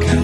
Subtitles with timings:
[0.00, 0.21] 가까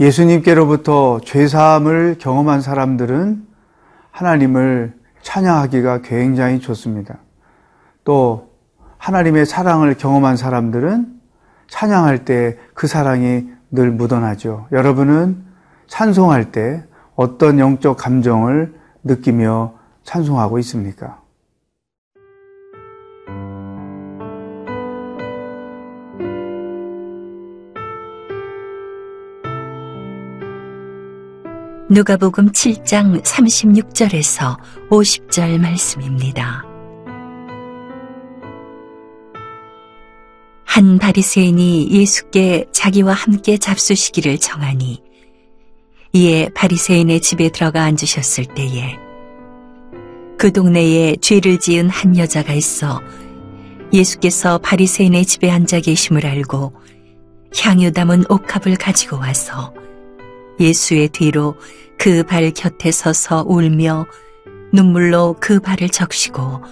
[0.00, 3.46] 예수님께로부터 죄사함을 경험한 사람들은
[4.10, 7.18] 하나님을 찬양하기가 굉장히 좋습니다.
[8.02, 8.48] 또
[8.96, 11.20] 하나님의 사랑을 경험한 사람들은
[11.68, 14.66] 찬양할 때 그 사랑이 늘 묻어나죠.
[14.72, 15.44] 여러분은
[15.86, 16.82] 찬송할 때
[17.14, 21.20] 어떤 영적 감정을 느끼며 찬송하고 있습니까?
[31.92, 34.56] 누가복음 7장 36절에서
[34.90, 36.62] 50절 말씀입니다.
[40.64, 45.02] 한 바리새인이 예수께 자기와 함께 잡수시기를 정하니
[46.12, 48.96] 이에 바리새인의 집에 들어가 앉으셨을 때에
[50.38, 53.02] 그 동네에 죄를 지은 한 여자가 있어
[53.92, 56.72] 예수께서 바리새인의 집에 앉아 계심을 알고
[57.58, 59.74] 향유 담은 옥합을 가지고 와서
[60.60, 61.56] 예수의 뒤로
[61.98, 64.06] 그 발 곁에 서서 울며
[64.72, 66.62] 눈물로 그 발을 적시고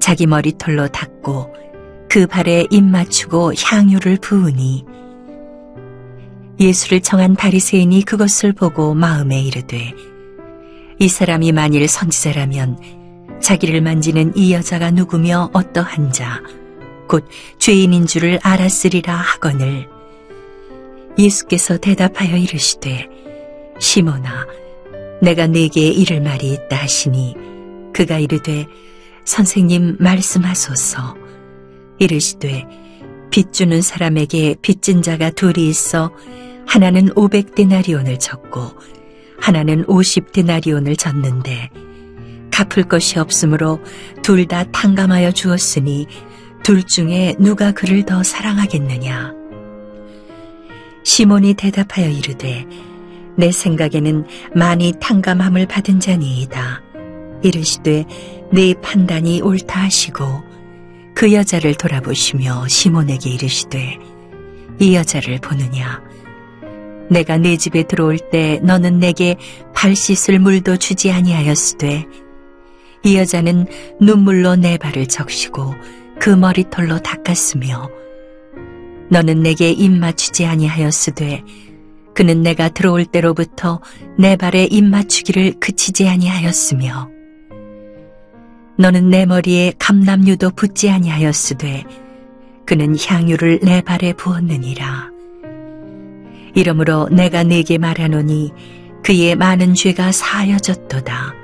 [0.00, 1.54] 자기 머리털로 닦고
[2.08, 4.84] 그 발에 입 맞추고 향유를 부으니
[6.58, 9.92] 예수를 청한 바리새인이 그것을 보고 마음에 이르되
[10.98, 12.78] 이 사람이 만일 선지자라면
[13.40, 16.42] 자기를 만지는 이 여자가 누구며 어떠한 자?
[17.08, 19.88] 곧 죄인인 줄을 알았으리라 하거늘
[21.18, 23.08] 예수께서 대답하여 이르시되
[23.80, 24.46] 시몬아
[25.20, 27.34] 내가 네게 이를 말이 있다 하시니
[27.92, 28.66] 그가 이르되
[29.24, 31.16] 선생님 말씀하소서.
[31.98, 32.64] 이르시되
[33.30, 36.12] 빚 주는 사람에게 빚진 자가 둘이 있어
[36.66, 38.60] 하나는 오백 데나리온을 졌고
[39.40, 41.70] 하나는 오십 데나리온을 졌는데
[42.52, 43.80] 갚을 것이 없으므로
[44.22, 46.06] 둘 다 탕감하여 주었으니
[46.62, 49.37] 둘 중에 누가 그를 더 사랑하겠느냐
[51.08, 52.66] 시몬이 대답하여 이르되
[53.34, 56.82] 내 생각에는 많이 탕감함을 받은 자니이다.
[57.42, 58.04] 이르시되
[58.52, 60.42] 네 판단이 옳다 하시고
[61.14, 63.96] 그 여자를 돌아보시며 시몬에게 이르시되
[64.80, 66.02] 이 여자를 보느냐
[67.08, 69.36] 내가 네 집에 들어올 때 너는 내게
[69.74, 72.04] 발 씻을 물도 주지 아니하였으되
[73.04, 73.66] 이 여자는
[73.98, 75.74] 눈물로 내 발을 적시고
[76.20, 77.88] 그 머리털로 닦았으며
[79.10, 81.42] 너는 내게 입 맞추지 아니하였으되
[82.14, 83.80] 그는 내가 들어올 때로부터
[84.18, 87.08] 내 발에 입 맞추기를 그치지 아니하였으며
[88.76, 91.84] 너는 내 머리에 감남유도 붓지 아니하였으되
[92.64, 95.10] 그는 향유를 내 발에 부었느니라.
[96.54, 98.52] 이러므로 내가 네게 말하노니
[99.02, 101.34] 그의 많은 죄가 사하여졌도다.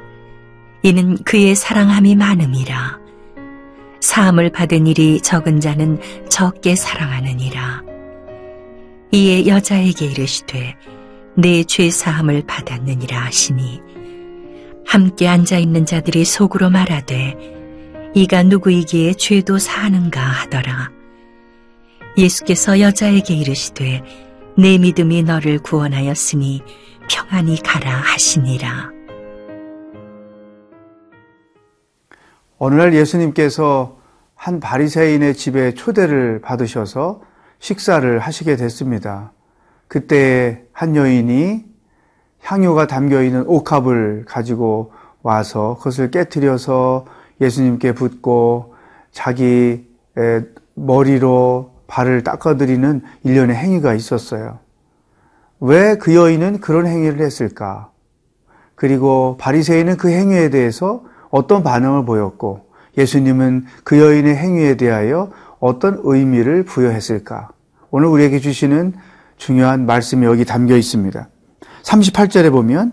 [0.83, 3.03] 이는 그의 사랑함이 많음이라
[4.04, 5.98] 사함을 받은 일이 적은 자는
[6.28, 7.82] 적게 사랑하느니라.
[9.12, 10.76] 이에 여자에게 이르시되
[11.37, 13.81] 내 죄 사함을 받았느니라 하시니
[14.87, 17.34] 함께 앉아 있는 자들이 속으로 말하되
[18.15, 20.91] 이가 누구이기에 죄도 사하는가 하더라.
[22.19, 24.03] 예수께서 여자에게 이르시되
[24.59, 26.62] 내 믿음이 너를 구원하였으니
[27.09, 28.94] 평안히 가라 하시니라.
[32.59, 33.98] 어느 날 예수님께서
[34.34, 37.22] 한 바리새인의 집에 초대를 받으셔서
[37.59, 39.32] 식사를 하시게 됐습니다.
[39.88, 41.65] 그때 한 여인이
[42.42, 44.92] 향유가 담겨 있는 옥합을 가지고
[45.22, 47.06] 와서 그것을 깨뜨려서
[47.41, 48.75] 예수님께 붓고
[49.12, 49.88] 자기
[50.75, 54.59] 머리로 발을 닦아드리는 일련의 행위가 있었어요.
[55.60, 57.91] 왜 그 여인은 그런 행위를 했을까?
[58.74, 61.04] 그리고 바리새인은 그 행위에 대해서
[61.34, 62.66] 어떤 반응을 보였고
[62.97, 67.48] 예수님은 그 여인의 행위에 대하여 어떤 의미를 부여했을까?
[67.91, 68.95] 오늘 우리에게 주시는
[69.36, 71.28] 중요한 말씀이 여기 담겨 있습니다.
[71.83, 72.92] 38절에 보면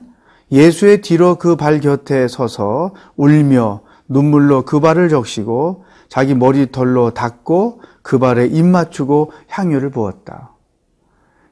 [0.52, 8.18] 예수의 뒤로 그 발 곁에 서서 울며 눈물로 그 발을 적시고 자기 머리털로 닦고 그
[8.18, 10.50] 발에 입 맞추고 향유를 부었다.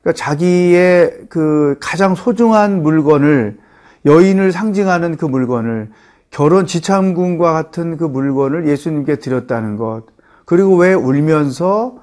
[0.01, 3.59] 그러니까 자기의 그 가장 소중한 물건을
[4.07, 5.91] 여인을 상징하는 그 물건을
[6.31, 10.03] 결혼 지참금과 같은 그 물건을 예수님께 드렸다는 것.
[10.45, 11.97] 그리고 왜 울면서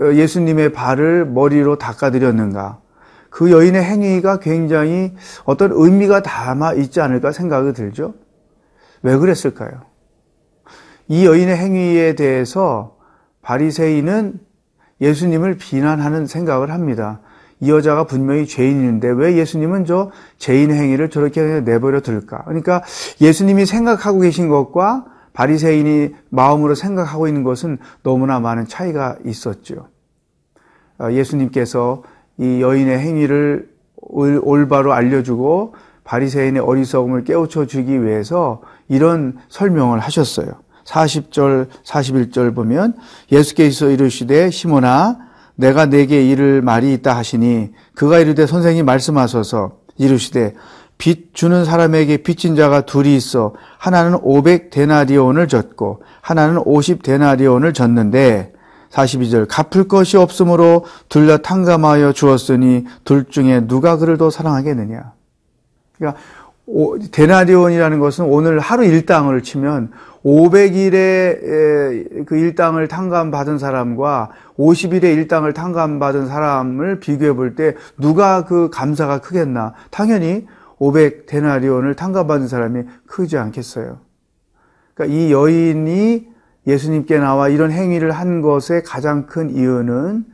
[0.00, 2.80] 어, 예수님의 발을 머리로 닦아드렸는가?
[3.30, 8.14] 그 여인의 행위가 굉장히 어떤 의미가 담아 있지 않을까 생각이 들죠.
[9.02, 9.82] 왜 그랬을까요?
[11.08, 12.96] 이 여인의 행위에 대해서
[13.42, 14.40] 바리새인은
[15.00, 17.20] 예수님을 비난하는 생각을 합니다.
[17.60, 22.44] 이 여자가 분명히 죄인인데 왜 예수님은 저 죄인 행위를 저렇게 내버려 둘까?
[22.44, 22.82] 그러니까
[23.20, 29.88] 예수님이 생각하고 계신 것과 바리새인이 마음으로 생각하고 있는 것은 너무나 많은 차이가 있었죠.
[30.98, 32.02] 어, 예수님께서
[32.38, 40.48] 이 여인의 행위를 올바로 알려주고 바리새인의 어리석음을 깨우쳐 주기 위해서 이런 설명을 하셨어요.
[40.84, 42.96] 40절, 41절 보면
[43.30, 45.27] 예수께서 이르시되 시몬아
[45.58, 50.54] 내가 내게 이를 말이 있다 하시니 그가 이르되 선생님 말씀하소서 이르시되
[50.98, 58.52] 빚 주는 사람에게 빚진 자가 둘이 있어 하나는 500 데나리온을 졌고 하나는 50 데나리온을 졌는데
[58.90, 65.12] 42절 갚을 것이 없으므로 둘 다 탕감하여 주었으니 둘 중에 누가 그를 더 사랑하겠느냐.
[65.96, 66.20] 그러니까
[67.12, 69.90] 데나리온이라는 것은 오늘 하루 일당을 치면
[70.24, 79.20] 500일의 그 일당을 탕감받은 사람과 50일의 일당을 탕감받은 사람을 비교해 볼 때 누가 그 감사가
[79.20, 79.74] 크겠나?
[79.90, 80.46] 당연히
[80.78, 83.98] 500 데나리온을 탕감받은 사람이 크지 않겠어요.
[84.94, 86.28] 그러니까 이 여인이
[86.66, 90.24] 예수님께 나와 이런 행위를 한 것의 가장 큰 이유는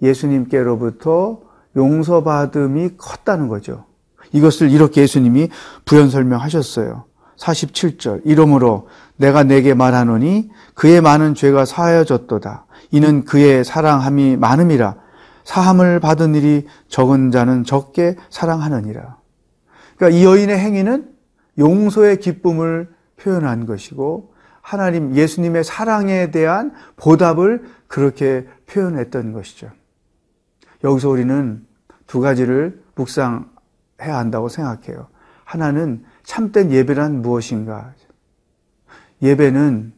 [0.00, 1.40] 예수님께로부터
[1.76, 3.84] 용서받음이 컸다는 거죠.
[4.32, 5.48] 이것을 이렇게 예수님이
[5.84, 7.04] 부연 설명하셨어요.
[7.36, 8.22] 47절.
[8.24, 12.66] 이러므로 내가 내게 말하노니 그의 많은 죄가 사하여졌도다.
[12.90, 14.96] 이는 그의 사랑함이 많음이라.
[15.44, 19.16] 사함을 받은 일이 적은 자는 적게 사랑하느니라.
[19.96, 21.10] 그러니까 이 여인의 행위는
[21.58, 29.70] 용서의 기쁨을 표현한 것이고 하나님 예수님의 사랑에 대한 보답을 그렇게 표현했던 것이죠.
[30.84, 31.64] 여기서 우리는
[32.06, 33.51] 두 가지를 묵상
[34.02, 35.06] 해야 한다고 생각해요.
[35.44, 37.92] 하나는 참된 예배란 무엇인가?
[39.22, 39.92] 예배는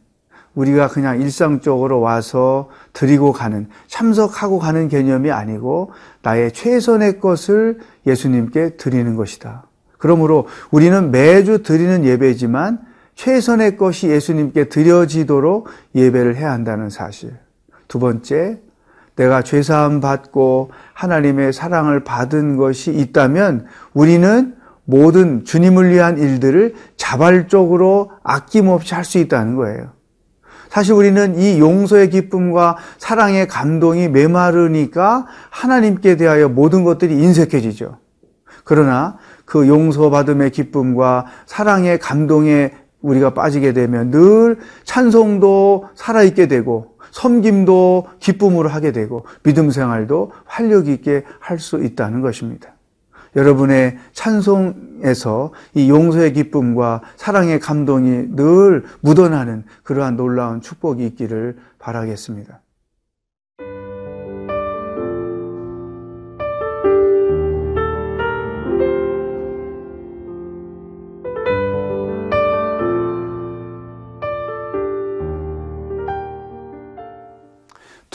[0.55, 5.91] 우리가 그냥 일상적으로 와서 드리고 가는, 참석하고 가는 개념이 아니고
[6.21, 9.67] 나의 최선의 것을 예수님께 드리는 것이다.
[9.97, 12.79] 그러므로 우리는 매주 드리는 예배지만
[13.15, 17.33] 최선의 것이 예수님께 드려지도록 예배를 해야 한다는 사실.
[17.87, 18.61] 두 번째,
[19.15, 28.93] 내가 죄사함 받고 하나님의 사랑을 받은 것이 있다면 우리는 모든 주님을 위한 일들을 자발적으로 아낌없이
[28.93, 29.95] 할 수 있다는 거예요.
[30.69, 37.97] 사실 우리는 이 용서의 기쁨과 사랑의 감동이 메마르니까 하나님께 대하여 모든 것들이 인색해지죠.
[38.63, 48.67] 그러나 그 용서받음의 기쁨과 사랑의 감동에 우리가 빠지게 되면 늘 찬송도 살아있게 되고 섬김도 기쁨으로
[48.67, 52.75] 하게 되고 믿음 생활도 활력 있게 할 수 있다는 것입니다.
[53.37, 62.59] 여러분의 찬송에서 이 용서의 기쁨과 사랑의 감동이 늘 묻어나는 그러한 놀라운 축복이 있기를 바라겠습니다.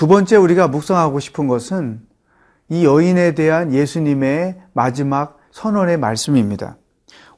[0.01, 2.01] 두 번째 우리가 묵상하고 싶은 것은
[2.71, 6.79] 이 여인에 대한 예수님의 마지막 선언의 말씀입니다.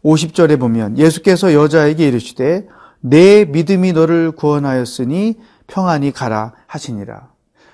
[0.05, 2.69] 50절에 보면 예수께서 여자에게 이르시되
[3.01, 7.33] 내 믿음이 너를 구원하였으니 평안히 가라 하시니라.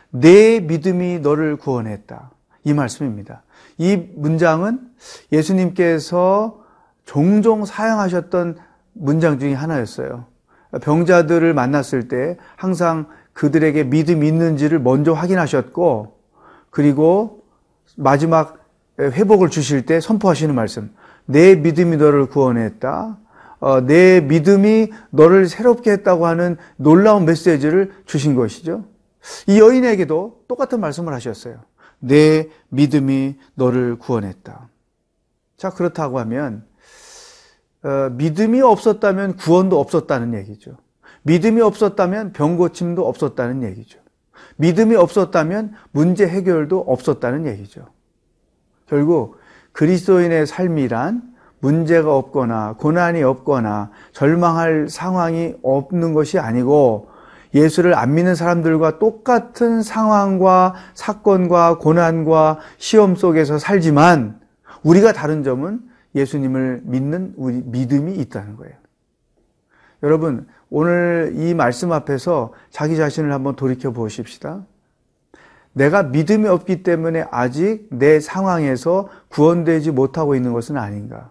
[0.08, 2.30] 내 믿음이 너를 구원했다.
[2.64, 3.42] 이 말씀입니다.
[3.76, 4.80] 이 문장은
[5.30, 6.62] 예수님께서
[7.04, 8.56] 종종 사용하셨던
[8.94, 10.24] 문장 중에 하나였어요.
[10.80, 13.06] 병자들을 만났을 때 항상
[13.38, 16.18] 그들에게 믿음이 있는지를 먼저 확인하셨고,
[16.71, 17.45] 그리고
[17.97, 18.59] 마지막
[18.99, 20.92] 회복을 주실 때 선포하시는 말씀.
[21.25, 23.16] 내 믿음이 너를 구원했다.
[23.61, 28.85] 어, 내 믿음이 너를 새롭게 했다고 하는 놀라운 메시지를 주신 것이죠.
[29.47, 31.61] 이 여인에게도 똑같은 말씀을 하셨어요.
[32.00, 34.68] 내 믿음이 너를 구원했다.
[35.57, 36.64] 자, 그렇다고 하면,
[37.85, 40.76] 어, 믿음이 없었다면 구원도 없었다는 얘기죠.
[41.22, 43.98] 믿음이 없었다면 병 고침도 없었다는 얘기죠.
[44.56, 47.87] 믿음이 없었다면 문제 해결도 없었다는 얘기죠.
[48.87, 49.38] 결국
[49.72, 51.22] 그리스도인의 삶이란
[51.60, 57.08] 문제가 없거나 고난이 없거나 절망할 상황이 없는 것이 아니고
[57.54, 64.40] 예수를 안 믿는 사람들과 똑같은 상황과 사건과 고난과 시험 속에서 살지만
[64.82, 65.80] 우리가 다른 점은
[66.14, 68.75] 예수님을 믿는 우리 믿음이 있다는 거예요.
[70.02, 74.62] 여러분, 오늘 이 말씀 앞에서 자기 자신을 한번 돌이켜 보십시다.
[75.72, 81.30] 내가 믿음이 없기 때문에 아직 내 상황에서 구원되지 못하고 있는 것은 아닌가?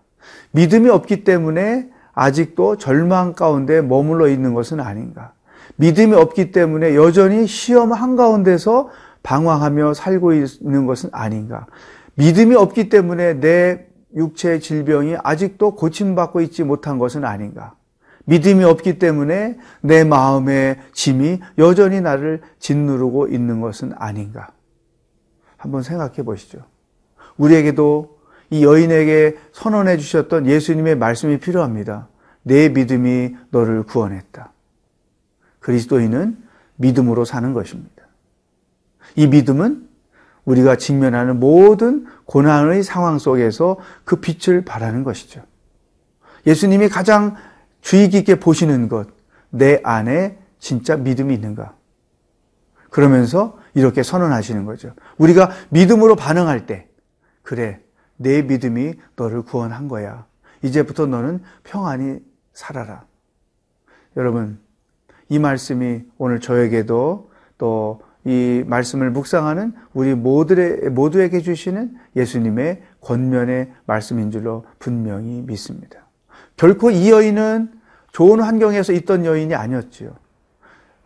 [0.52, 5.34] 믿음이 없기 때문에 아직도 절망 가운데 머물러 있는 것은 아닌가?
[5.76, 8.90] 믿음이 없기 때문에 여전히 시험 한가운데서
[9.22, 11.68] 방황하며 살고 있는 것은 아닌가?
[12.16, 17.76] 믿음이 없기 때문에 내 육체의 질병이 아직도 고침받고 있지 못한 것은 아닌가?
[18.28, 24.50] 믿음이 없기 때문에 내 마음의 짐이 여전히 나를 짓누르고 있는 것은 아닌가?
[25.56, 26.60] 한번 생각해 보시죠.
[27.38, 28.18] 우리에게도
[28.50, 32.10] 이 여인에게 선언해 주셨던 예수님의 말씀이 필요합니다.
[32.44, 34.52] 내 믿음이 너를 구원했다.
[35.60, 36.38] 그리스도인은
[36.76, 38.04] 믿음으로 사는 것입니다.
[39.16, 39.88] 이 믿음은
[40.44, 45.42] 우리가 직면하는 모든 고난의 상황 속에서 그 빛을 발하는 것이죠.
[46.46, 47.36] 예수님이 가장
[47.82, 49.08] 주의 깊게 보시는 것,
[49.50, 51.76] 내 안에 진짜 믿음이 있는가?
[52.90, 54.94] 그러면서 이렇게 선언하시는 거죠.
[55.18, 56.90] 우리가 믿음으로 반응할 때,
[57.44, 57.82] 그래,
[58.16, 60.26] 내 믿음이 너를 구원한 거야.
[60.64, 62.20] 이제부터 너는 평안히
[62.54, 63.06] 살아라.
[64.16, 64.60] 여러분,
[65.30, 74.32] 이 말씀이 오늘 저에게도 또 이 말씀을 묵상하는 우리 모두의, 모두에게 주시는 예수님의 권면의 말씀인
[74.32, 76.07] 줄로 분명히 믿습니다.
[76.58, 77.72] 결코 이 여인은
[78.12, 80.12] 좋은 환경에서 있던 여인이 아니었지요.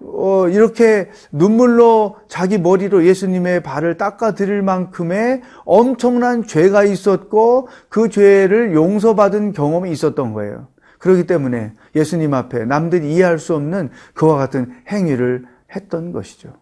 [0.04, 8.74] 어, 이렇게 눈물로 자기 머리로 예수님의 발을 닦아 드릴 만큼의 엄청난 죄가 있었고 그 죄를
[8.74, 10.68] 용서받은 경험이 있었던 거예요.
[10.98, 16.54] 그렇기 때문에 예수님 앞에 남들이 이해할 수 없는 그와 같은 행위를 했던 것이죠.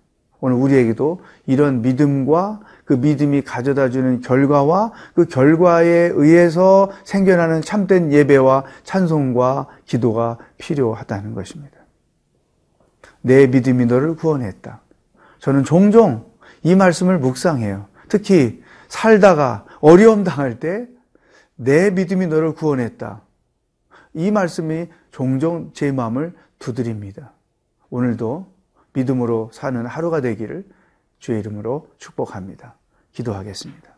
[0.41, 8.63] 오늘 우리에게도 이런 믿음과 그 믿음이 가져다 주는 결과와 그 결과에 의해서 생겨나는 참된 예배와
[8.83, 11.77] 찬송과 기도가 필요하다는 것입니다.
[13.21, 14.81] 내 믿음이 너를 구원했다.
[15.37, 16.25] 저는 종종
[16.63, 17.85] 이 말씀을 묵상해요.
[18.07, 20.87] 특히 살다가 어려움 당할 때
[21.61, 23.21] 내 믿음이 너를 구원했다.
[24.15, 27.33] 이 말씀이 종종 제 마음을 두드립니다.
[27.91, 28.51] 오늘도
[28.93, 30.65] 믿음으로 사는 하루가 되기를
[31.19, 32.78] 주의 이름으로 축복합니다.
[33.19, 33.89] 기도하겠습니다.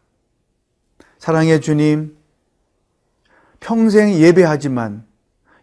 [1.19, 2.17] 사랑의 주님,
[3.59, 5.05] 평생 예배하지만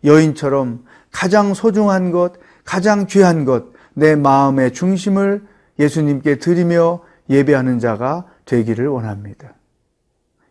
[0.04, 2.34] 여인처럼 가장 소중한 것,
[2.64, 5.44] 가장 귀한 것, 내 마음의 중심을
[5.78, 9.54] 예수님께 드리며 예배하는 자가 되기를 원합니다.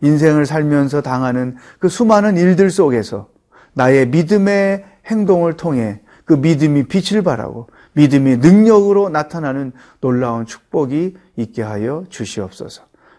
[0.01, 3.29] 인생을 살면서 당하는 그 수많은 일들 속에서
[3.73, 9.71] 나의 믿음의 행동을 통해 그 믿음이 빛을 발하고 믿음이 능력으로 나타나는
[10.01, 12.86] 놀라운 축복이 있게 하여 주시옵소서.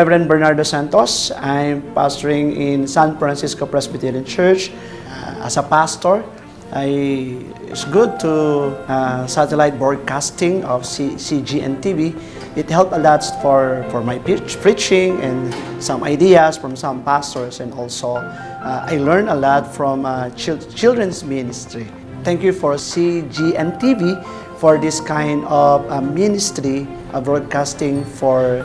[0.00, 1.30] Reverend Bernardo Santos.
[1.36, 4.72] I'm pastoring in San Francisco Presbyterian Church.
[4.72, 6.24] Uh, as a pastor,
[6.72, 7.36] I,
[7.68, 12.16] it's good to uh, satellite broadcasting of C, CGN TV.
[12.56, 15.52] It helped a lot for, for my preach, preaching and
[15.84, 20.64] some ideas from some pastors, and also uh, I learned a lot from uh, chil-
[20.72, 21.86] children's ministry.
[22.24, 24.16] Thank you for CGN TV
[24.56, 26.88] for this kind of uh, ministry
[27.22, 28.64] broadcasting for